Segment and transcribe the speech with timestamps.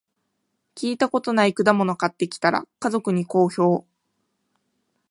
[0.75, 3.85] 聞いたことない果物買ってきたら、家族に好評